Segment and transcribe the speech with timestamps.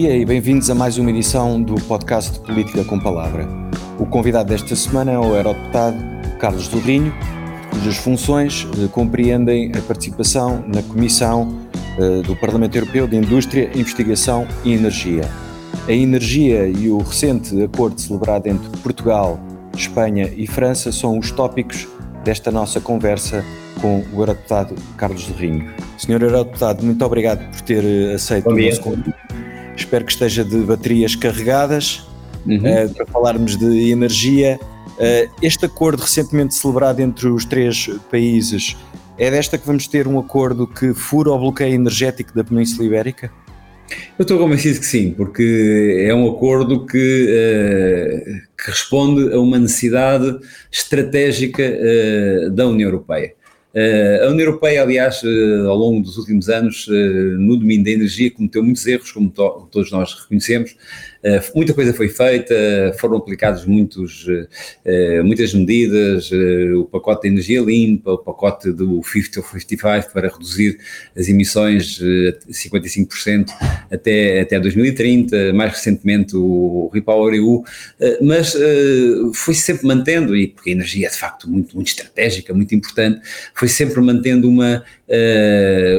[0.00, 3.48] dia e bem-vindos a mais uma edição do podcast de Política com Palavra.
[3.98, 5.96] O convidado desta semana é o eurodeputado
[6.38, 7.12] Carlos do Rinho,
[7.68, 11.52] cujas funções eh, compreendem a participação na Comissão
[11.98, 15.28] eh, do Parlamento Europeu de Indústria, Investigação e Energia.
[15.88, 19.40] A energia e o recente acordo celebrado entre Portugal,
[19.74, 21.88] Espanha e França são os tópicos
[22.22, 23.44] desta nossa conversa
[23.80, 25.68] com o eurodeputado Carlos do Rinho.
[25.96, 29.17] Senhor eurodeputado, muito obrigado por ter eh, aceito o nosso convite
[29.88, 32.06] espero que esteja de baterias carregadas,
[32.46, 32.58] uhum.
[32.58, 34.60] uh, para falarmos de energia.
[34.98, 38.76] Uh, este acordo recentemente celebrado entre os três países,
[39.16, 43.32] é desta que vamos ter um acordo que fura o bloqueio energético da Península Ibérica?
[44.18, 49.58] Eu estou convencido que sim, porque é um acordo que, uh, que responde a uma
[49.58, 50.38] necessidade
[50.70, 51.64] estratégica
[52.52, 53.32] da União Europeia.
[53.78, 57.90] Uh, a União Europeia, aliás, uh, ao longo dos últimos anos, uh, no domínio da
[57.92, 60.74] energia, cometeu muitos erros, como to todos nós reconhecemos, eh,
[61.54, 62.54] muita coisa foi feita,
[62.98, 69.02] foram aplicadas muitos, uh, muitas medidas, uh, o pacote de energia limpa, o pacote do
[69.02, 70.78] 50 ou 55 para reduzir
[71.16, 73.50] as emissões a 55%
[73.90, 77.64] até, até 2030, mais recentemente o Repower EU,
[78.20, 78.54] mas
[79.34, 83.20] foi sempre mantendo, e porque a energia é de facto muito, muito estratégica, muito importante,
[83.54, 84.84] foi sempre mantendo uma,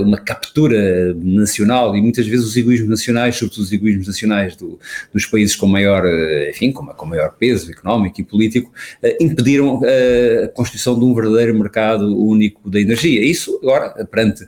[0.04, 4.80] uma captura nacional e muitas vezes os egoísmos nacionais, sobretudo os egoísmos nacionais do,
[5.13, 8.71] dos países com maior, eh, enfim, com, com maior peso económico e político,
[9.02, 13.23] eh, impediram eh, a constituição de um verdadeiro mercado único da energia.
[13.23, 14.47] Isso, agora, perante uh,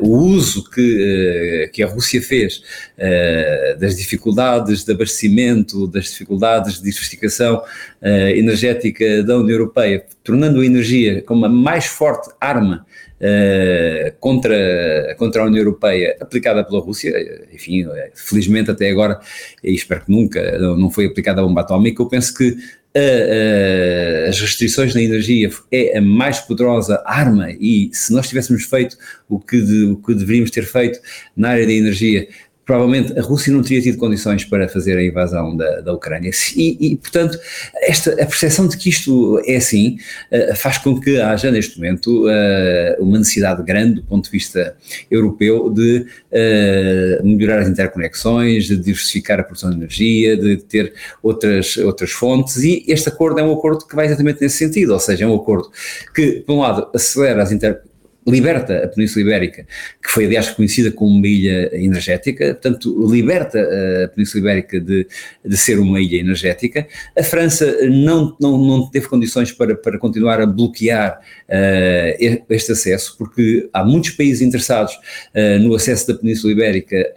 [0.00, 2.62] o uso que, uh, que a Rússia fez
[2.98, 7.62] uh, das dificuldades de abastecimento, das dificuldades de diversificação
[8.02, 12.86] energética da União Europeia, tornando a energia como a mais forte arma
[13.20, 17.12] uh, contra, contra a União Europeia aplicada pela Rússia,
[17.52, 19.20] enfim, felizmente até agora,
[19.62, 22.56] e espero que nunca, não foi aplicada a bomba atómica, eu penso que
[22.94, 28.64] a, a, as restrições na energia é a mais poderosa arma e se nós tivéssemos
[28.64, 28.96] feito
[29.28, 30.98] o que, de, o que deveríamos ter feito
[31.36, 32.26] na área da energia
[32.70, 36.30] provavelmente a Rússia não teria tido condições para fazer a invasão da, da Ucrânia.
[36.54, 37.36] E, e, portanto,
[37.82, 39.98] esta, a percepção de que isto é assim
[40.30, 44.76] uh, faz com que haja, neste momento, uh, uma necessidade grande, do ponto de vista
[45.10, 51.76] europeu, de uh, melhorar as interconexões, de diversificar a produção de energia, de ter outras,
[51.78, 55.24] outras fontes, e este acordo é um acordo que vai exatamente nesse sentido, ou seja,
[55.24, 55.72] é um acordo
[56.14, 57.89] que, por um lado, acelera as interconexões
[58.30, 59.66] liberta a Península Ibérica,
[60.02, 63.58] que foi aliás reconhecida como uma ilha energética, portanto liberta
[64.04, 65.06] a Península Ibérica de,
[65.44, 66.86] de ser uma ilha energética.
[67.18, 73.16] A França não, não, não teve condições para, para continuar a bloquear uh, este acesso,
[73.18, 77.12] porque há muitos países interessados uh, no acesso da Península Ibérica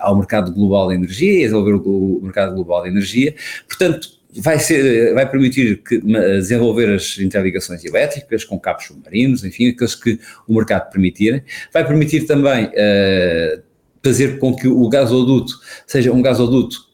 [0.00, 3.34] ao mercado global de energia e a desenvolver o, o mercado global de energia.
[3.66, 9.94] Portanto, vai, ser, vai permitir que, desenvolver as interligações elétricas com cabos submarinos, enfim, aqueles
[9.94, 11.44] que o mercado permitir.
[11.72, 13.62] Vai permitir também uh,
[14.02, 15.54] fazer com que o gasoduto
[15.86, 16.93] seja um gasoduto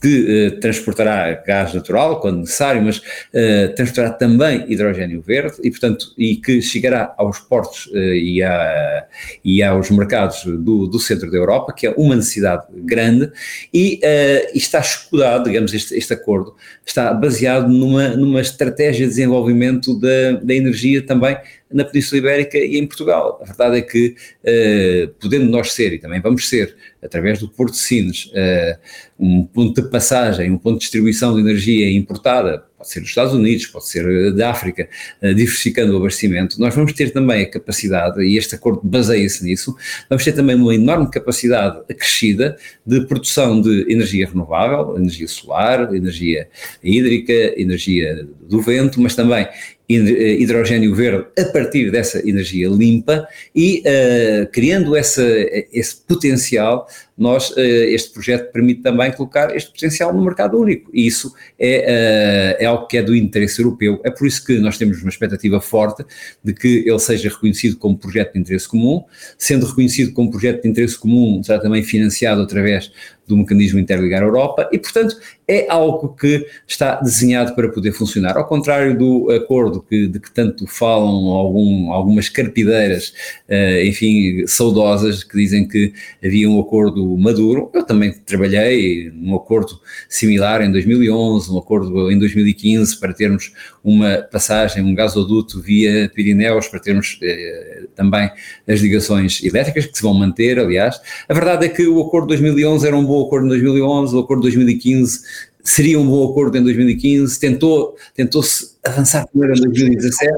[0.00, 6.12] que uh, transportará gás natural quando necessário, mas uh, transportará também hidrogênio verde e, portanto,
[6.16, 9.06] e que chegará aos portos uh, e, a,
[9.44, 13.30] e aos mercados do, do, centro da Europa, que é uma necessidade grande,
[13.72, 16.54] e, e está escudado, digamos, este, este acordo
[16.84, 21.36] está baseado numa, numa estratégia de desenvolvimento da, da energia também
[21.70, 23.38] na Península Ibérica e em Portugal.
[23.42, 24.14] A verdade é que,
[24.44, 28.78] uh, podendo nós ser, e também vamos ser, através do Porto de Sines, uh,
[29.18, 33.34] um ponto de passagem, um ponto de distribuição de energia importada, pode ser dos Estados
[33.34, 34.88] Unidos, pode ser eh, da África,
[35.20, 39.76] diversificando o abastecimento, nós vamos ter também a capacidade, e este acordo baseia-se nisso,
[40.08, 46.48] vamos ter também uma enorme capacidade acrescida de produção de energia renovável, energia solar, energia
[46.82, 53.80] hídrica, energia do vento, mas também eh, hidrogênio verde a partir dessa energia limpa e
[53.80, 55.24] uh, criando essa,
[55.72, 56.86] esse potencial,
[57.16, 60.90] nós, uh, este projeto permite também colocar este potencial no mercado único.
[60.92, 64.58] E isso é, uh, é algo que é do interesse europeu, é por isso que
[64.58, 66.04] nós temos uma expectativa forte
[66.44, 69.02] de que ele seja reconhecido como projeto de interesse comum,
[69.38, 72.92] sendo reconhecido como projeto de interesse comum, será também financiado através
[73.26, 74.68] do mecanismo Interligar Europa.
[74.72, 75.16] E, portanto,
[75.48, 78.36] é algo que está desenhado para poder funcionar.
[78.36, 83.14] Ao contrário do acordo que, de que tanto falam algum, algumas carpideiras,
[83.48, 89.80] uh, enfim, saudosas, que dizem que havia um acordo maduro, eu também trabalhei num acordo
[90.06, 93.50] similar em 2011, um acordo em 2015 para termos
[93.82, 98.30] uma passagem, um gasoduto via Pirineus, para termos uh, também
[98.68, 101.00] as ligações elétricas que se vão manter, aliás.
[101.26, 104.18] A verdade é que o acordo de 2011 era um bom acordo em 2011, o
[104.20, 110.32] acordo de 2015 seria um bom acordo em 2015, tentou, tentou-se avançar primeiro em 2017.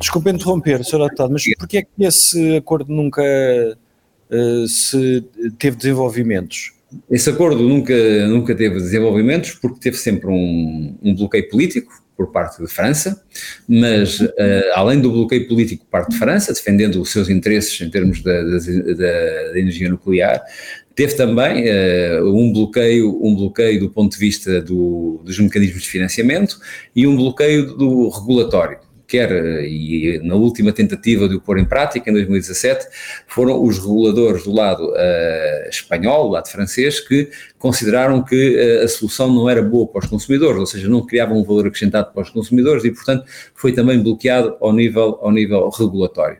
[0.00, 1.04] Desculpe interromper, Sr.
[1.04, 5.24] Deputado, mas porquê é que esse acordo nunca uh, se
[5.58, 6.72] teve desenvolvimentos?
[7.10, 7.94] Esse acordo nunca,
[8.26, 13.22] nunca teve desenvolvimentos porque teve sempre um, um bloqueio político por parte de França,
[13.66, 14.30] mas uh,
[14.74, 18.42] além do bloqueio político por parte de França, defendendo os seus interesses em termos da,
[18.42, 20.42] da, da, da energia nuclear,
[20.94, 25.88] Teve também uh, um, bloqueio, um bloqueio do ponto de vista do, dos mecanismos de
[25.88, 26.58] financiamento
[26.94, 28.78] e um bloqueio do regulatório
[29.10, 32.86] quer, eh, e na última tentativa de o pôr em prática, em 2017,
[33.26, 37.28] foram os reguladores do lado uh, espanhol, do lado francês, que
[37.58, 41.34] consideraram que uh, a solução não era boa para os consumidores, ou seja, não criava
[41.34, 45.68] um valor acrescentado para os consumidores e, portanto, foi também bloqueado ao nível, ao nível
[45.68, 46.38] regulatório.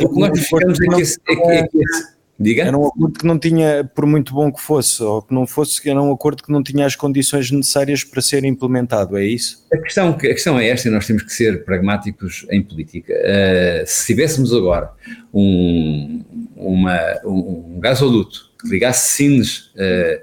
[0.00, 2.62] O que nós verificamos é que esse, é que, é que esse Diga?
[2.62, 5.86] Era um acordo que não tinha, por muito bom que fosse, ou que não fosse,
[5.90, 9.66] era um acordo que não tinha as condições necessárias para ser implementado, é isso?
[9.70, 13.12] A questão, a questão é esta, e nós temos que ser pragmáticos em política.
[13.12, 14.90] Uh, se tivéssemos agora
[15.34, 16.24] um,
[16.56, 20.20] uma, um, um gasoduto que ligasse Sines, uh,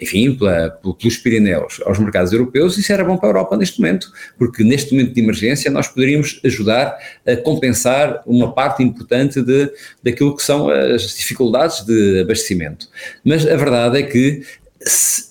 [0.00, 4.10] enfim, pela, pelos Pirineus aos mercados europeus, isso era bom para a Europa neste momento,
[4.38, 6.96] porque neste momento de emergência nós poderíamos ajudar
[7.26, 9.70] a compensar uma parte importante de,
[10.02, 12.88] daquilo que são as dificuldades de abastecimento.
[13.24, 14.42] Mas a verdade é que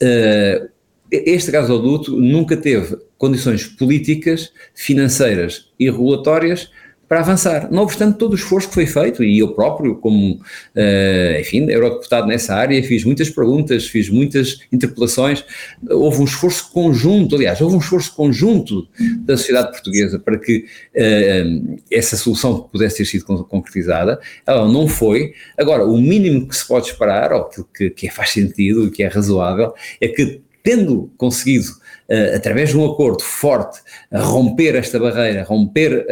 [0.01, 0.69] uh,
[1.12, 6.69] este gasoduto nunca teve condições políticas, financeiras e regulatórias
[7.07, 7.71] para avançar.
[7.71, 12.27] Não obstante todo o esforço que foi feito, e eu próprio, como, uh, enfim, eurodeputado
[12.27, 15.44] nessa área, fiz muitas perguntas, fiz muitas interpelações,
[15.89, 18.88] houve um esforço conjunto, aliás, houve um esforço conjunto
[19.19, 20.65] da sociedade portuguesa para que
[20.95, 25.33] uh, essa solução pudesse ter sido concretizada, ela não foi.
[25.57, 29.74] Agora, o mínimo que se pode esperar, ou que, que faz sentido, que é razoável,
[30.01, 31.68] é que tendo conseguido
[32.09, 33.80] uh, através de um acordo forte,
[34.12, 36.06] romper esta barreira, romper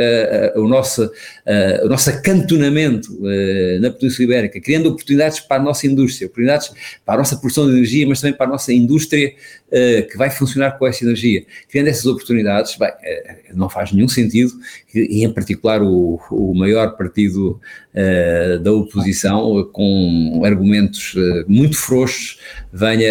[0.56, 1.10] uh, o, nosso,
[1.84, 3.10] o nosso acantonamento
[3.80, 6.72] na Península Ibérica, criando oportunidades para a nossa indústria, oportunidades
[7.06, 9.34] para a nossa produção de energia, mas também para a nossa indústria
[9.72, 11.44] que vai funcionar com essa energia.
[11.70, 12.92] Criando essas oportunidades, bem,
[13.54, 14.54] não faz nenhum sentido,
[14.94, 17.60] e em particular o, o maior partido
[18.62, 21.16] da oposição, com argumentos
[21.48, 22.40] muito frouxos,
[22.72, 23.10] venha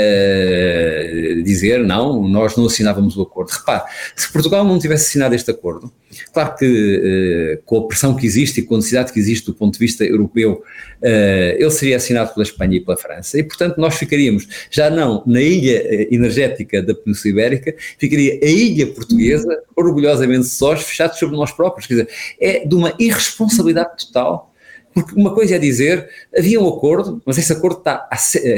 [1.42, 3.50] dizer não, nós não assinávamos o acordo.
[3.50, 3.84] Repare,
[4.14, 5.90] se Portugal não tivesse assinado este acordo,
[6.32, 9.54] claro que eh, com a pressão que existe e com a necessidade que existe do
[9.54, 10.62] ponto de vista europeu,
[11.02, 15.22] eh, ele seria assinado pela Espanha e pela França, e portanto nós ficaríamos já não
[15.26, 16.08] na ilha eh,
[16.44, 21.94] energética da Península Ibérica, ficaria a ilha portuguesa, orgulhosamente sós, fechados sobre nós próprios, quer
[21.94, 22.08] dizer,
[22.40, 24.52] é de uma irresponsabilidade total,
[24.92, 28.08] porque uma coisa é dizer, havia um acordo, mas esse acordo está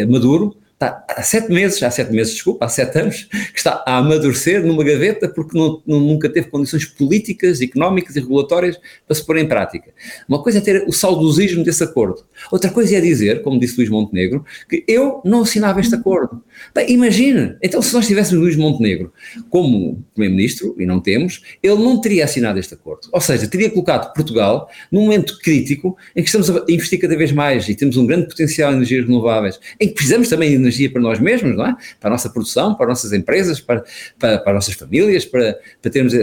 [0.09, 3.97] maduro, está há sete meses, há sete meses, desculpa, há sete anos, que está a
[3.97, 9.39] amadurecer numa gaveta porque não, nunca teve condições políticas, económicas e regulatórias para se pôr
[9.39, 9.91] em prática.
[10.29, 12.25] Uma coisa é ter o saudosismo desse acordo.
[12.53, 16.45] Outra coisa é dizer, como disse Luís Montenegro, que eu não assinava este acordo.
[16.75, 19.13] Bem, imagina, então se nós tivéssemos Luís Montenegro
[19.49, 23.09] como Primeiro-Ministro, e não temos, ele não teria assinado este acordo.
[23.13, 27.33] Ou seja, teria colocado Portugal num momento crítico em que estamos a investir cada vez
[27.33, 30.91] mais e temos um grande potencial em energias renováveis, em que precisamos também de energia
[30.91, 31.77] para nós mesmos, não é?
[32.01, 33.85] Para a nossa produção, para as nossas empresas, para,
[34.19, 36.19] para, para as nossas famílias, para, para termos uh,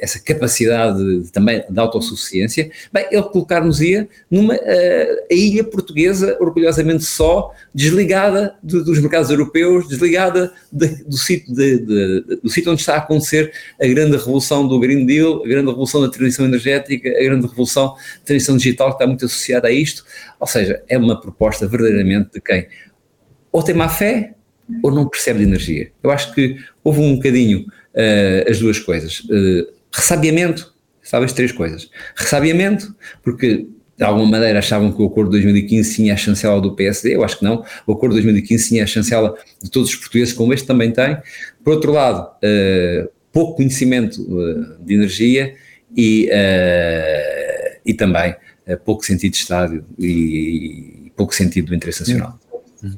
[0.00, 2.70] essa capacidade de, também de autossuficiência.
[2.92, 4.58] Bem, ele colocar-nos-ia numa uh,
[5.30, 12.72] ilha portuguesa orgulhosamente só, desligada de, dos mercados europeus, desligada de, do, sítio do sítio
[12.72, 16.46] onde está a acontecer a grande revolução do Green Deal, a grande revolução da transição
[16.46, 20.04] energética, a grande revolução da transição digital que está muito associada a isto.
[20.38, 22.66] Ou seja, é uma proposta verdadeiramente de quem
[23.52, 24.34] ou tem má fé
[24.82, 25.90] ou não percebe de energia.
[26.02, 29.20] Eu acho que houve um bocadinho uh, as duas coisas.
[29.20, 31.90] Uh, ressabiamento, sabe as três coisas.
[32.14, 36.74] Ressabiamento, porque de alguma maneira achavam que o acordo de 2015 tinha a chancela do
[36.76, 37.64] PSD, eu acho que não.
[37.86, 41.16] O acordo de 2015 tinha a chancela de todos os portugueses, como este também tem.
[41.64, 44.24] Por outro lado, uh, pouco conhecimento
[44.80, 45.54] de energia
[45.96, 46.28] e,
[47.84, 48.34] e também
[48.84, 52.38] pouco sentido de Estado e, e pouco sentido do interesse nacional.
[52.82, 52.96] Hum.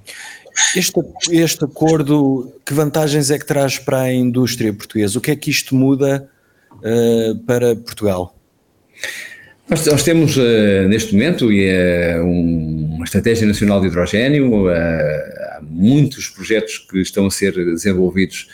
[0.77, 1.01] Este,
[1.33, 5.19] este acordo, que vantagens é que traz para a indústria portuguesa?
[5.19, 6.29] O que é que isto muda
[6.75, 8.35] uh, para Portugal?
[9.69, 14.69] Nós, nós temos uh, neste momento e é um, uma estratégia nacional de hidrogênio, uh,
[14.69, 18.49] há muitos projetos que estão a ser desenvolvidos,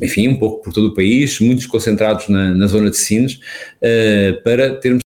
[0.00, 3.40] enfim, um pouco por todo o país, muitos concentrados na, na zona de Sines,
[4.42, 5.02] para termos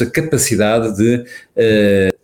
[0.00, 1.24] a capacidade de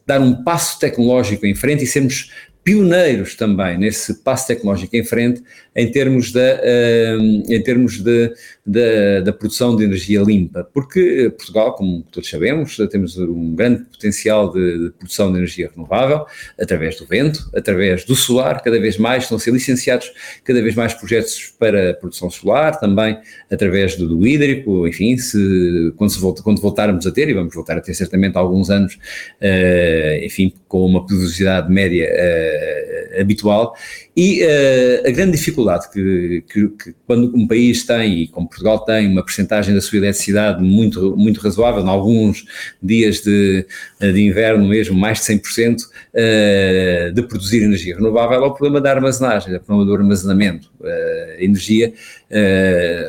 [0.06, 2.30] dar um passo tecnológico em frente e sermos
[2.62, 5.42] pioneiros também nesse passo tecnológico em frente
[5.74, 8.32] em termos uh, em termos de,
[8.66, 14.52] de, da produção de energia limpa, porque Portugal, como todos sabemos, temos um grande potencial
[14.52, 16.26] de, de, produção de energia renovável
[16.60, 20.10] através do vento, através do solar, cada vez mais estão a ser licenciados
[20.42, 23.16] cada vez mais projetos para produção solar, também
[23.50, 27.54] através do, do hídrico, enfim, se, quando, se volta, quando voltarmos a ter, e vamos
[27.54, 33.74] voltar a ter certamente alguns anos, uh, enfim, com uma periodicidade média uh, habitual,
[34.16, 38.78] e uh, a grande dificuldade que, que, que, quando um país tem, e como Portugal
[38.78, 42.46] tem, uma percentagem da sua eletricidade muito, muito razoável, em alguns
[42.82, 43.66] dias de,
[44.00, 48.92] de inverno mesmo, mais de 100%, uh, de produzir energia renovável, é o problema da
[48.92, 50.70] armazenagem, é o problema do armazenamento.
[50.80, 51.92] Uh, energia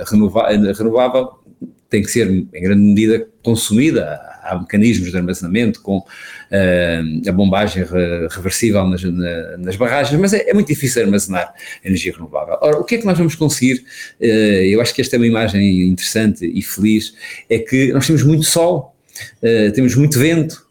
[0.10, 1.37] renovável
[1.90, 7.84] tem que ser, em grande medida, consumida há mecanismos de armazenamento com uh, a bombagem
[7.84, 11.54] re, reversível nas, na, nas, barragens, mas é, é, muito difícil armazenar
[11.84, 12.58] energia renovável.
[12.62, 13.84] Ora, o que é que nós vamos conseguir?
[14.20, 17.14] Uh, eu acho que esta é uma imagem interessante e feliz,
[17.50, 18.96] é que nós temos muito sol,
[19.44, 20.66] uh, temos muito vento,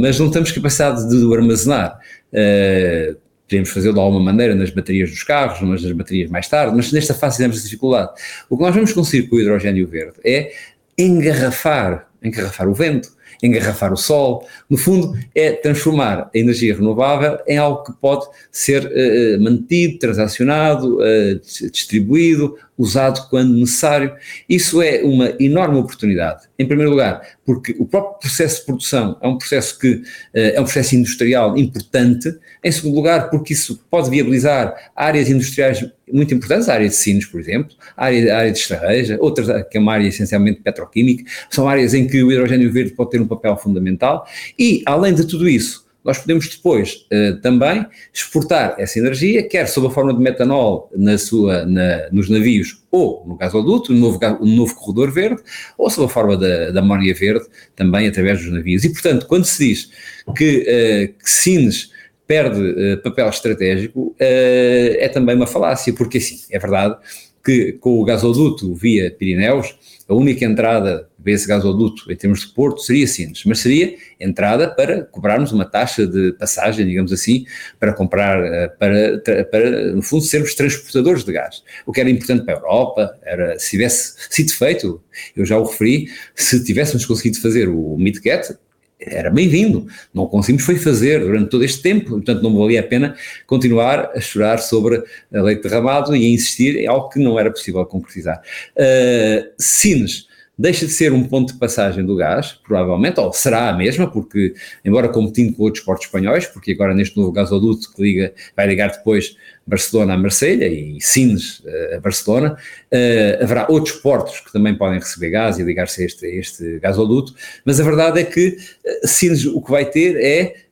[0.00, 1.98] mas não temos capacidade de o armazenar.
[2.32, 3.16] Uh,
[3.52, 6.90] podemos fazê-lo de alguma maneira nas baterias dos carros, mas nas baterias mais tarde, mas
[6.90, 8.10] nesta fase temos dificuldade.
[8.48, 10.52] O que nós vamos conseguir com o hidrogênio verde é
[10.96, 13.10] engarrafar engarrafar o vento,
[13.42, 14.46] engarrafar o sol.
[14.70, 20.98] No fundo, é transformar a energia renovável em algo que pode ser uh, mantido, transacionado,
[20.98, 24.14] uh, distribuído, usado quando necessário.
[24.48, 26.44] Isso é uma enorme oportunidade.
[26.58, 30.60] Em primeiro lugar, porque o próprio processo de produção é um processo que uh, é
[30.60, 32.32] um processo industrial importante.
[32.62, 37.24] Em segundo lugar, porque isso pode viabilizar áreas industriais muito importantes, a área de Sinos,
[37.24, 41.24] por exemplo, a área, a área de Estarreja, outras, que é uma área essencialmente petroquímica,
[41.50, 44.26] são áreas em que o hidrogênio verde pode ter um papel fundamental
[44.58, 49.86] e, além de tudo isso, nós podemos depois uh, também exportar essa energia, quer sob
[49.86, 54.56] a forma de metanol na sua, na, nos navios ou no gasoduto, no novo, no
[54.56, 55.42] novo corredor verde,
[55.78, 58.84] ou sob a forma da, da amónia verde, também através dos navios.
[58.84, 59.90] E, portanto, quando se diz
[60.36, 61.90] que, uh, que Sines
[62.26, 66.96] perde uh, papel estratégico, é também uma falácia, porque assim, é verdade
[67.44, 69.76] que com o gasoduto via Pirineus,
[70.08, 75.02] a única entrada desse gasoduto em termos de porto seria Sines, mas seria entrada para
[75.04, 77.44] cobrarmos uma taxa de passagem, digamos assim,
[77.78, 81.62] para comprar, eh, para, para no fundo sermos transportadores de gás.
[81.86, 85.02] O que era importante para a Europa era, se tivesse sido feito,
[85.36, 88.56] eu já o referi, se tivéssemos conseguido fazer o Midget,
[89.06, 89.86] era bem-vindo.
[90.12, 93.16] Não conseguimos foi fazer durante todo este tempo, portanto não valia a pena
[93.46, 97.50] continuar a chorar sobre a leite derramado e a insistir em algo que não era
[97.50, 98.40] possível concretizar.
[98.76, 100.26] Uh, Sines
[100.62, 104.54] deixa de ser um ponto de passagem do gás, provavelmente, ou será a mesma, porque,
[104.84, 108.92] embora competindo com outros portos espanhóis, porque agora neste novo gasoduto que liga, vai ligar
[108.92, 112.56] depois Barcelona a Marselha e Sines uh, a Barcelona,
[112.92, 116.78] uh, haverá outros portos que também podem receber gás e ligar-se a este, a este
[116.78, 120.62] gasoduto, mas a verdade é que uh, Sines o que vai ter é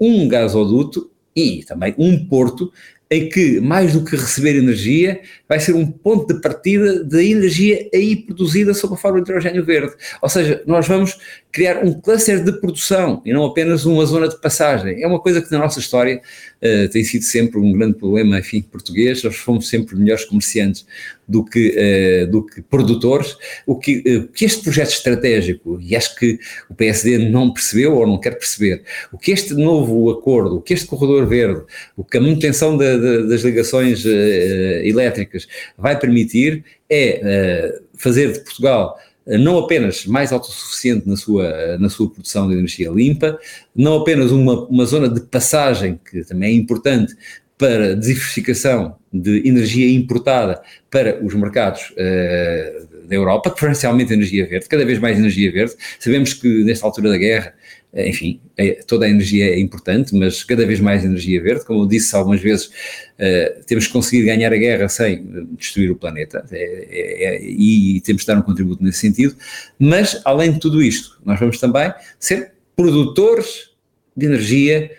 [0.00, 2.72] um gasoduto e também um porto
[3.12, 5.20] em que, mais do que receber energia,
[5.52, 9.62] vai ser um ponto de partida da energia aí produzida sob a forma de hidrogênio
[9.62, 9.92] verde.
[10.22, 11.18] Ou seja, nós vamos
[11.52, 15.02] criar um cluster de produção e não apenas uma zona de passagem.
[15.02, 18.62] É uma coisa que na nossa história uh, tem sido sempre um grande problema, enfim,
[18.62, 19.22] português.
[19.22, 20.86] Nós fomos sempre melhores comerciantes
[21.28, 21.76] do que,
[22.24, 23.36] uh, do que produtores.
[23.66, 26.38] O que, uh, que este projeto estratégico, e acho que
[26.70, 28.82] o PSD não percebeu ou não quer perceber,
[29.12, 31.62] o que este novo acordo, o que este corredor verde,
[31.94, 35.41] o que a manutenção da, da, das ligações elétricas
[35.76, 42.48] vai permitir é fazer de Portugal não apenas mais autossuficiente na sua, na sua produção
[42.48, 43.38] de energia limpa,
[43.74, 47.14] não apenas uma, uma zona de passagem, que também é importante
[47.56, 54.84] para diversificação de energia importada para os mercados uh, da Europa, preferencialmente energia verde, cada
[54.84, 55.74] vez mais energia verde.
[56.00, 57.61] Sabemos que nesta altura da guerra eh,
[57.94, 61.64] enfim, é, toda a energia é importante, mas cada vez mais energia verde.
[61.64, 65.96] Como eu disse algumas vezes, uh, temos que conseguir ganhar a guerra sem destruir o
[65.96, 69.36] planeta é, é, é, e temos de dar um contributo nesse sentido.
[69.78, 73.70] Mas, além de tudo isto, nós vamos também ser produtores
[74.16, 74.90] de energia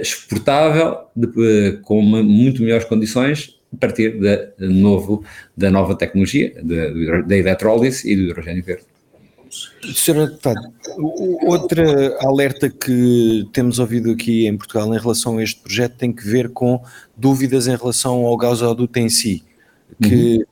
[0.00, 0.96] exportável
[1.82, 5.22] com muito melhores condições a partir da, novo,
[5.54, 6.54] da nova tecnologia
[7.26, 8.86] da eletrólise e do hidrogênio verde.
[9.94, 10.60] Senhor Deputado,
[11.42, 16.26] outra alerta que temos ouvido aqui em Portugal em relação a este projeto tem que
[16.26, 16.82] ver com
[17.16, 19.42] dúvidas em relação ao gasoduto em si,
[20.02, 20.44] que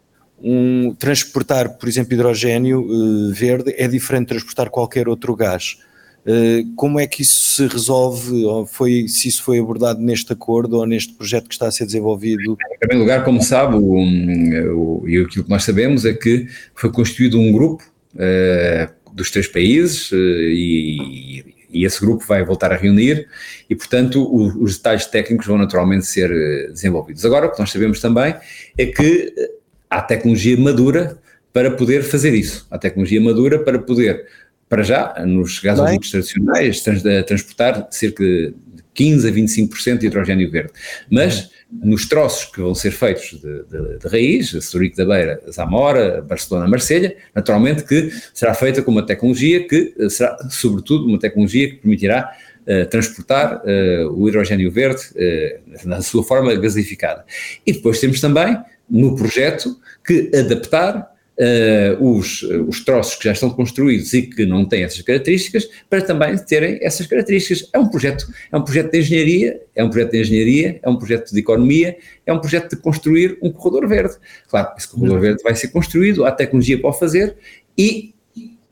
[0.42, 0.88] uhum.
[0.88, 5.78] um, transportar, por exemplo, hidrogênio uh, verde é diferente de transportar qualquer outro gás.
[6.26, 10.78] Uh, como é que isso se resolve, ou foi, se isso foi abordado neste acordo
[10.78, 12.56] ou neste projeto que está a ser desenvolvido?
[12.74, 13.92] Em primeiro lugar, como sabe, o,
[14.74, 17.84] o, e aquilo que nós sabemos é que foi constituído um grupo
[19.16, 23.26] dos três países uh, e, e, esse grupo vai voltar a reunir
[23.68, 27.24] e, portanto, o, os detalhes técnicos vão naturalmente ser uh, desenvolvidos.
[27.24, 28.34] Agora, o que nós sabemos também
[28.76, 29.34] é que
[29.88, 31.18] há tecnologia madura
[31.52, 32.66] para poder fazer isso.
[32.70, 34.26] Há tecnologia madura para poder,
[34.68, 38.54] para já, nos gasodutos tradicionais, trans, transportar cerca de
[38.96, 40.72] 15 a 25% de hidrogênio verde.
[41.10, 46.22] Mas nos troços que vão ser feitos de, de, de raiz, Storico da Beira, Zamora,
[46.22, 51.76] Barcelona, Marselha, naturalmente que será feita com uma tecnologia que será, sobretudo, uma tecnologia que
[51.76, 52.32] permitirá
[52.66, 57.24] uh, transportar uh, o hidrogênio verde uh, na sua forma gasificada.
[57.66, 58.56] E depois temos também,
[58.88, 64.64] no projeto, que adaptar uh, os, os troços que já estão construídos e que não
[64.64, 67.68] têm essas características, para também terem essas características.
[67.72, 70.96] É um projeto, é um projeto de engenharia, é um projeto de engenharia, é um
[70.96, 74.14] projeto de economia, é um projeto de construir um corredor verde.
[74.48, 77.36] Claro, esse corredor verde vai ser construído, há tecnologia para o fazer
[77.76, 78.14] e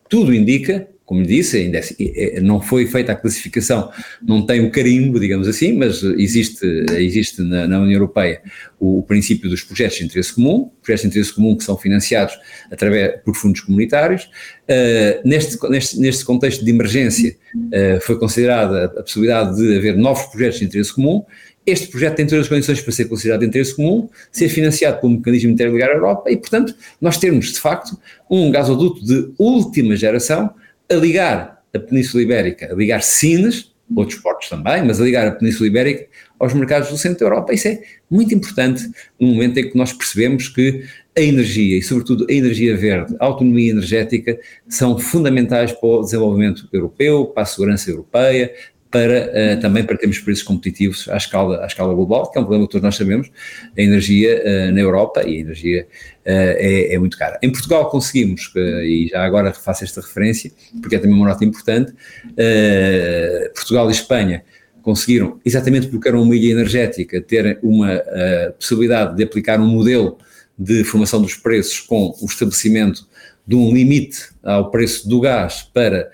[0.08, 3.90] tudo indica como disse, ainda é, é, não foi feita a classificação,
[4.22, 6.64] não tem o carimbo, digamos assim, mas existe,
[6.96, 8.40] existe na, na União Europeia
[8.80, 12.34] o, o, princípio dos projetos de interesse comum, projetos de interesse comum que são financiados
[12.70, 14.24] através por fundos comunitários.
[14.64, 20.24] Uh, neste, neste, neste contexto de emergência, uh, foi considerada a possibilidade de haver novos
[20.26, 21.22] projetos de interesse comum.
[21.66, 25.12] Este projeto tem todas as condições para ser considerado de interesse comum, ser financiado pelo
[25.12, 27.98] mecanismo interligar à Europa e, portanto, nós termos, de facto,
[28.30, 30.50] um gasoduto de última geração
[30.90, 35.32] a ligar a Península Ibérica, a ligar Sines, outros portos também, mas a ligar a
[35.32, 36.06] Península Ibérica
[36.38, 37.52] aos mercados do centro da Europa.
[37.52, 38.88] Isso é muito importante
[39.18, 40.84] no momento em que nós percebemos que
[41.16, 46.68] a energia e, sobretudo, a energia verde, a autonomia energética são fundamentais para o desenvolvimento
[46.72, 48.52] europeu, para a segurança europeia,
[48.94, 52.44] para, uh, também para termos preços competitivos à escala, à escala global, que é um
[52.44, 53.28] problema que todos nós sabemos,
[53.76, 57.36] a energia uh, na Europa e a energia uh, é, é, muito cara.
[57.42, 61.92] Em Portugal conseguimos, e já agora faço esta referência, porque é também uma nota importante,
[63.52, 64.44] Portugal e Espanha
[64.80, 68.00] conseguiram, exatamente porque era uma ilha energética, ter uma
[68.56, 70.18] possibilidade de aplicar um modelo
[70.56, 73.08] de formação dos preços com o estabelecimento
[73.46, 76.10] de um limite ao preço do gás para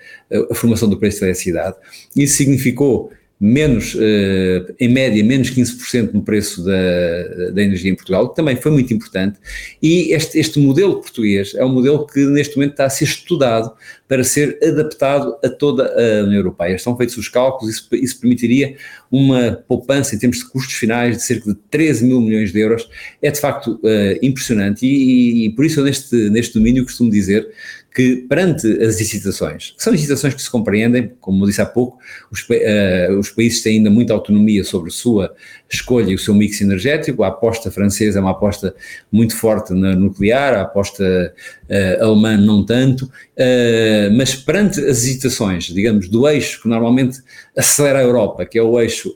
[0.51, 1.77] a formação do preço da eletricidade.
[2.15, 3.11] Isso significou
[3.43, 8.55] menos, uh, em média, menos 15% no preço da, da energia em Portugal, que também
[8.55, 9.39] foi muito importante,
[9.81, 13.73] e este, este modelo português é um modelo que neste momento está a ser estudado
[14.07, 16.75] para ser adaptado a toda a União Europeia.
[16.75, 18.75] Estão feitos os cálculos, isso, isso permitiria
[19.09, 22.87] uma poupança em termos de custos finais de cerca de 13 mil milhões de euros.
[23.21, 27.49] É de facto uh, impressionante e, e, e, por isso neste, neste domínio costumo dizer
[27.93, 31.97] que perante as licitações, que são licitações que se compreendem, como eu disse há pouco,
[32.31, 35.35] os, uh, os países têm ainda muita autonomia sobre a sua
[35.69, 38.73] escolha e o seu mix energético, a aposta francesa é uma aposta
[39.11, 41.33] muito forte na nuclear, a aposta
[41.69, 47.19] uh, alemã não tanto, uh, mas perante as hesitações, digamos, do eixo que normalmente
[47.57, 49.13] acelera a Europa, que é o eixo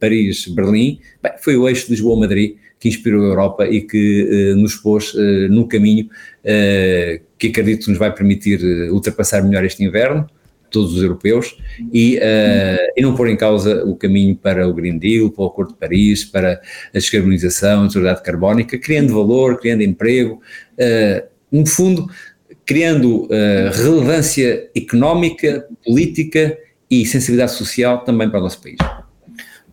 [0.00, 0.98] Paris-Berlim,
[1.40, 5.14] foi o eixo Lisboa-Madrid, que inspirou a Europa e que nos pôs
[5.48, 6.08] no caminho
[7.42, 10.28] que acredito que nos vai permitir eh, ultrapassar melhor este inverno,
[10.70, 11.58] todos os europeus,
[11.92, 15.46] e, uh, e não pôr em causa o caminho para o Green Deal, para o
[15.48, 16.52] Acordo de Paris, para
[16.94, 20.40] a descarbonização, a neutralidade carbónica, criando valor, criando emprego,
[20.78, 22.08] uh, no fundo,
[22.64, 23.28] criando uh,
[23.72, 26.56] relevância económica, política
[26.88, 28.78] e sensibilidade social também para o nosso país.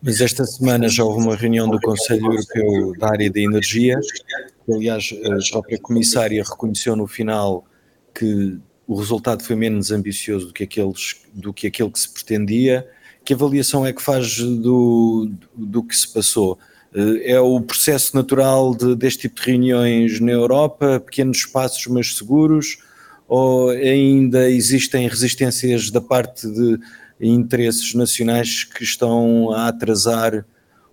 [0.02, 4.00] Mas esta semana já houve uma reunião do Conselho Europeu da área da energia
[4.72, 7.64] aliás a própria comissária reconheceu no final
[8.14, 12.88] que o resultado foi menos ambicioso do que, aqueles, do que aquele que se pretendia.
[13.24, 16.58] Que avaliação é que faz do, do que se passou?
[16.92, 22.16] Eh, é o processo natural de, deste tipo de reuniões na Europa, pequenos espaços mas
[22.16, 22.78] seguros,
[23.28, 26.80] ou ainda existem resistências da parte de
[27.20, 30.44] interesses nacionais que estão a atrasar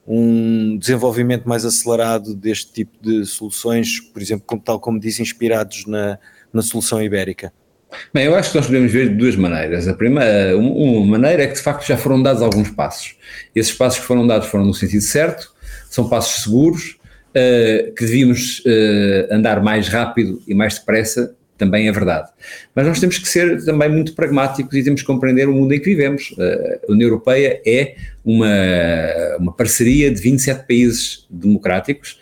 [0.08, 5.86] um desenvolvimento mais acelerado deste tipo de soluções, por exemplo, como, tal como diz, inspirados
[5.86, 6.18] na,
[6.54, 7.52] na solução ibérica?
[8.14, 9.88] Bem, eu acho que nós podemos ver de duas maneiras.
[9.88, 13.16] A primeira, uma maneira é que de facto já foram dados alguns passos.
[13.56, 15.54] Esses passos que foram dados foram no sentido certo,
[15.90, 16.98] são passos seguros,
[17.30, 22.30] uh, que devíamos uh, andar mais rápido e mais depressa também é verdade.
[22.76, 25.80] Mas nós temos que ser também muito pragmáticos e temos que compreender o mundo em
[25.80, 26.34] que vivemos.
[26.88, 28.48] A União Europeia é uma,
[29.40, 32.20] uma parceria de 27 países democráticos.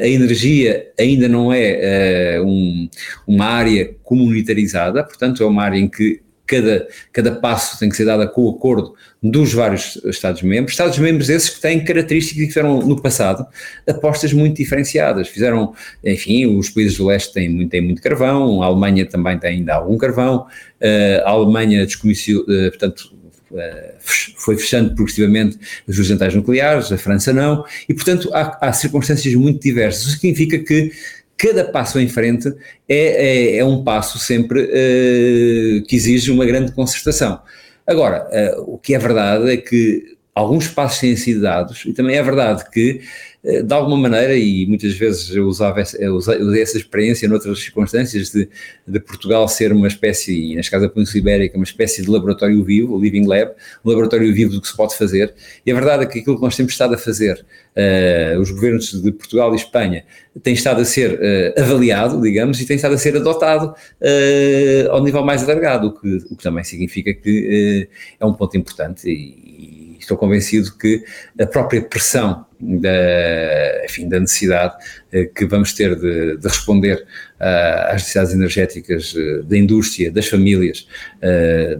[0.00, 2.88] A energia ainda não é um,
[3.26, 6.20] uma área comunitarizada, portanto, é uma área em que
[6.54, 11.50] cada, cada passo tem que ser dado com o acordo dos vários Estados-membros, Estados-membros esses
[11.50, 13.46] que têm características que fizeram no passado
[13.88, 18.66] apostas muito diferenciadas, fizeram, enfim, os países do leste têm muito, têm muito carvão, a
[18.66, 20.46] Alemanha também tem ainda algum carvão,
[20.80, 23.14] eh, a Alemanha desconheceu, eh, portanto,
[23.54, 23.94] eh,
[24.36, 29.62] foi fechando progressivamente as centrais nucleares, a França não, e portanto há, há circunstâncias muito
[29.62, 30.92] diversas, isso significa que
[31.36, 32.48] cada passo em frente
[32.88, 37.40] é, é, é um passo sempre uh, que exige uma grande concertação.
[37.86, 42.16] Agora, uh, o que é verdade é que alguns passos têm sido dados e também
[42.16, 43.00] é verdade que
[43.44, 48.30] de alguma maneira, e muitas vezes eu usava essa, eu usei essa experiência noutras circunstâncias
[48.30, 48.48] de,
[48.88, 52.64] de, Portugal ser uma espécie, e neste caso a Península Ibérica, uma espécie de laboratório
[52.64, 53.52] vivo, o Living Lab,
[53.84, 55.34] um laboratório vivo do que se pode fazer,
[55.66, 57.44] e a verdade é que aquilo que nós temos estado a fazer,
[57.76, 60.04] uh, os governos de Portugal e Espanha,
[60.42, 65.04] tem estado a ser uh, avaliado, digamos, e tem estado a ser adotado uh, ao
[65.04, 69.94] nível mais alargado, o que, o que também significa que é um ponto importante e,
[69.94, 71.04] e estou convencido que
[71.38, 72.46] a própria pressão
[72.80, 74.74] da, enfim, da necessidade
[75.14, 76.96] eh, que vamos ter de, de responder
[77.40, 80.88] uh, às necessidades energéticas uh, da indústria, das famílias,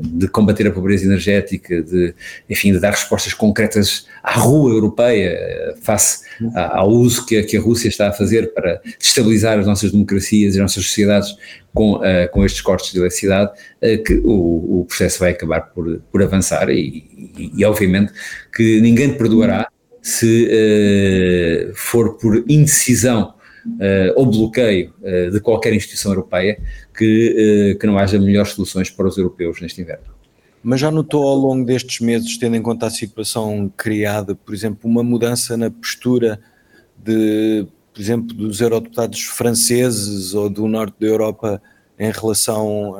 [0.00, 2.14] de combater a pobreza energética, de,
[2.48, 7.60] enfim, de dar respostas concretas à rua europeia face ao uso que a, que a
[7.60, 11.36] Rússia está a fazer para destabilizar as nossas democracias e as nossas sociedades
[11.74, 12.00] com,
[12.32, 13.52] com estes cortes de eletricidade,
[14.06, 17.04] que o, o, processo vai acabar por, por avançar e,
[17.36, 18.12] e, e obviamente
[18.54, 19.68] que ninguém perdoará
[20.04, 23.32] se uh, for por indecisão
[23.66, 26.60] uh, ou bloqueio uh, de qualquer instituição europeia
[26.94, 30.04] que, que não haja melhores soluções para os europeus neste inverno.
[30.62, 34.80] Mas já notou ao longo destes meses, tendo em conta a situação criada, por exemplo,
[34.88, 36.38] uma mudança na postura
[37.02, 41.62] de, por exemplo, dos eurodeputados franceses ou do norte da Europa
[41.98, 42.94] em relação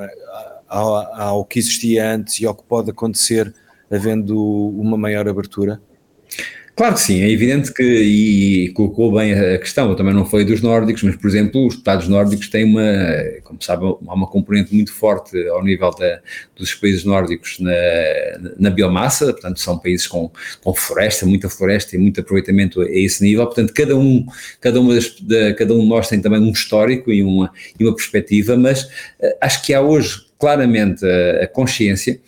[0.67, 3.55] ao, ao que existia antes e ao que pode acontecer
[3.90, 4.38] havendo
[4.71, 5.81] uma maior abertura?
[6.77, 10.61] Claro que sim, é evidente que, e colocou bem a questão, também não foi dos
[10.61, 12.83] nórdicos, mas, por exemplo, os Estados nórdicos têm uma,
[13.45, 16.21] como sabe, há uma componente muito forte ao nível da,
[16.57, 17.71] dos países nórdicos na,
[18.59, 20.29] na biomassa, portanto, são países com,
[20.65, 24.27] com floresta, muita floresta e muito aproveitamento a esse nível, portanto, cada um,
[24.61, 27.85] cada, uma das, de, cada um de nós tem também um histórico e uma, e
[27.85, 32.21] uma perspectiva, mas uh, acho que há hoje claramente a, a consciência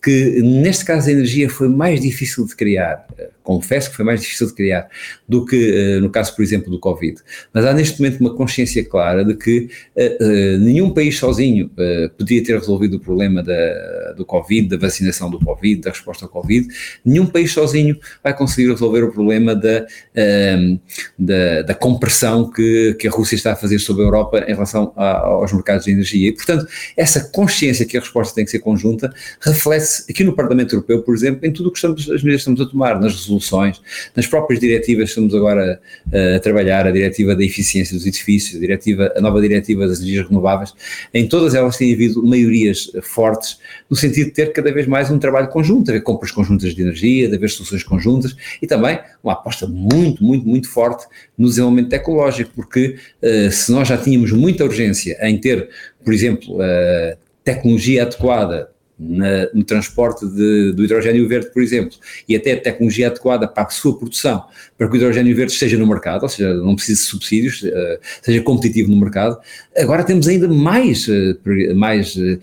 [0.00, 3.04] que neste caso a energia foi mais difícil de criar,
[3.48, 4.88] confesso que foi mais difícil de criar
[5.26, 5.56] do que
[5.96, 7.18] uh, no caso, por exemplo, do Covid.
[7.50, 11.70] Mas há neste momento uma consciência clara de que uh, nenhum país sozinho
[12.18, 16.28] podia ter resolvido o problema da, do Covid, da vacinação do Covid, da resposta ao
[16.28, 16.68] Covid.
[17.04, 20.78] Nenhum país sozinho vai conseguir resolver o problema da, ehm,
[21.18, 24.92] da, da, compressão que, que a Rússia está a fazer sobre a Europa em relação
[24.96, 26.28] a, aos mercados de energia.
[26.28, 30.74] E, portanto, essa consciência que a resposta tem que ser conjunta reflete-se aqui no Parlamento
[30.74, 33.14] Europeu, por exemplo, em tudo o que estamos, as medidas que estamos a tomar, nas
[33.14, 33.80] resoluções soluções.
[34.14, 35.80] Nas próprias diretivas estamos agora
[36.12, 39.98] a, a trabalhar, a diretiva da eficiência dos edifícios, a, diretiva, a nova diretiva das
[39.98, 40.74] energias renováveis,
[41.12, 45.18] em todas elas tem havido maiorias fortes, no sentido de ter cada vez mais um
[45.18, 49.66] trabalho conjunto, haver compras conjuntas de energia, de haver soluções conjuntas e também uma aposta
[49.66, 55.16] muito, muito, muito forte no desenvolvimento tecnológico, porque uh, se nós já tínhamos muita urgência
[55.22, 55.68] em ter,
[56.04, 61.96] por exemplo, uh, tecnologia adequada na, no transporte de, do hidrogênio verde, por exemplo,
[62.28, 64.44] e até tecnologia adequada para a sua produção,
[64.76, 67.98] para que o hidrogênio verde esteja no mercado, ou seja, não precise de subsídios, uh,
[68.22, 69.38] seja competitivo no mercado,
[69.76, 71.38] agora temos ainda mais, uh,
[71.76, 72.40] mais, uh,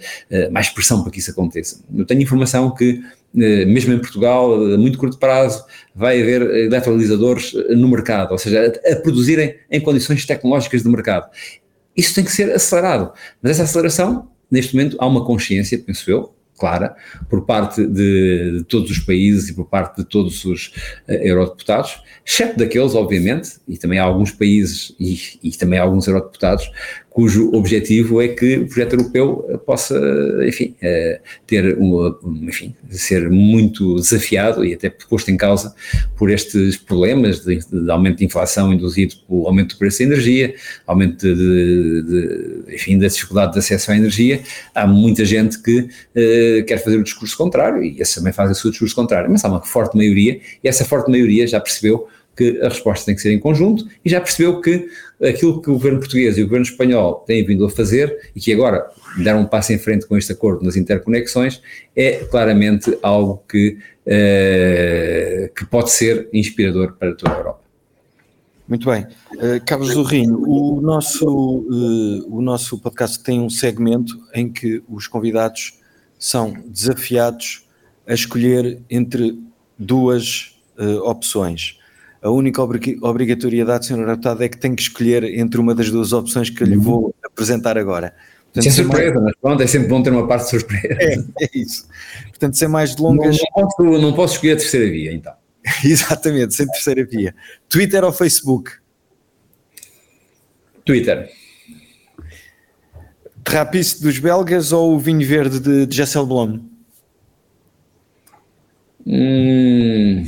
[0.51, 1.83] mais pressão para que isso aconteça.
[1.93, 3.01] Eu tenho informação que,
[3.33, 8.93] mesmo em Portugal, a muito curto prazo, vai haver eletrolisadores no mercado, ou seja, a,
[8.93, 11.29] a produzirem em condições tecnológicas de mercado.
[11.97, 16.34] Isso tem que ser acelerado, mas essa aceleração neste momento há uma consciência, penso eu,
[16.57, 16.95] clara
[17.29, 20.67] por parte de, de, todos os países e por parte de todos os
[21.07, 26.07] uh, eurodeputados, exceto daqueles, obviamente, e também há alguns países e, e também há alguns
[26.07, 26.69] eurodeputados
[27.15, 29.97] cujo objetivo é que o projeto europeu possa,
[30.45, 35.73] enfim, uh, ter um, enfim, ser muito desafiado e até posto em causa
[36.17, 40.55] por estes problemas de, de aumento de inflação induzido pelo aumento do preço da energia,
[40.85, 44.41] aumento de, de, enfim, da dificuldade de acesso à energia.
[44.75, 48.55] Há muita gente que uh, quer fazer o discurso contrário e esse também faz o
[48.55, 52.59] seu discurso contrário, mas há uma forte maioria e essa forte maioria já percebeu que
[52.61, 54.89] a resposta tem que ser em conjunto e já percebeu que
[55.21, 58.51] aquilo que o governo português e o governo espanhol têm vindo a fazer e que
[58.51, 61.61] agora deram um passo em frente com este acordo nas interconexões
[61.95, 67.65] é claramente algo que, uh, que pode ser inspirador para toda a Europa.
[68.67, 69.05] Muito bem.
[69.33, 74.83] Uh, Carlos do Rinho, o nosso, uh, o nosso podcast tem um segmento em que
[74.89, 75.79] os convidados
[76.19, 77.65] são desafiados
[78.07, 79.39] a escolher entre
[79.77, 80.53] duas
[81.03, 81.79] opções
[82.25, 84.03] a única obrigatoriedade, Sr.
[84.03, 86.81] Deputado, é que tem que escolher entre uma das duas opções que eu lhe uhum.
[86.81, 88.15] vou apresentar agora.
[88.45, 89.25] Portanto, sem surpresa, mais...
[89.25, 90.97] mas pronto, é sempre bom ter uma parte de surpresa.
[90.99, 91.13] É,
[91.45, 91.87] é isso.
[92.29, 93.37] Portanto, sem mais delongas.
[93.37, 95.33] Não, não, posso, não posso escolher a terceira via, então.
[95.85, 97.35] Exatamente, sem terceira via.
[97.69, 98.71] Twitter ou Facebook?
[100.83, 101.29] Twitter.
[103.43, 106.59] Terrapice dos belgas ou o vinho verde de, de Jessel Blom?
[109.05, 110.23] Hum.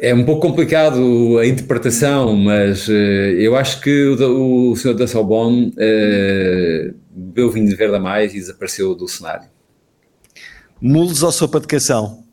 [0.00, 4.94] É um pouco complicado a interpretação, mas uh, eu acho que o, o Sr.
[4.94, 9.48] da Salbon uh, bebeu vinho de verde a mais e desapareceu do cenário.
[10.80, 12.24] Mulos ou sopa de cação?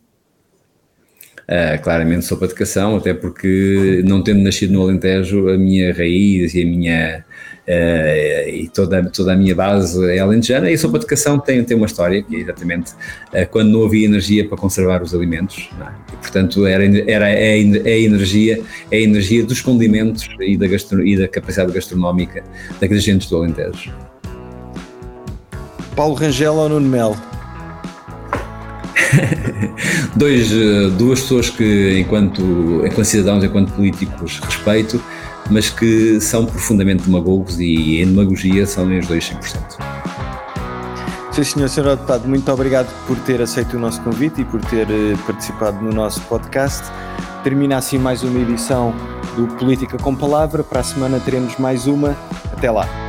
[1.43, 6.53] Uh, claramente sopa de cação, até porque não tendo nascido no Alentejo, a minha raiz
[6.53, 7.25] e a minha
[7.67, 11.63] uh, e toda, toda a minha base é alentejana, e a sopa de cação tem,
[11.63, 15.69] tem uma história, que é exatamente uh, quando não havia energia para conservar os alimentos,
[15.81, 16.13] é?
[16.13, 20.67] e, portanto era, era, é, é, a energia, é a energia dos condimentos e da,
[20.67, 22.43] gastro, e da capacidade gastronómica
[22.79, 23.93] daqueles gente do Alentejo.
[25.95, 27.17] Paulo Rangel ou Nuno Melo?
[30.15, 32.41] Dois, eh, duas pessoas que, enquanto,
[32.85, 35.01] enquanto cidadãos, enquanto políticos, respeito
[35.49, 39.97] mas que são profundamente demagogos e em demagogia são os dois 100%.
[41.31, 44.89] Sim, senhor, senhor deputado, muito obrigado por ter aceito o nosso convite e por ter
[44.89, 46.83] eh, participado no nosso podcast.
[47.43, 48.93] Termina assim mais uma edição
[49.35, 50.63] do Política com Palavra.
[50.63, 52.17] Para a semana teremos mais uma.
[52.51, 53.06] Até lá.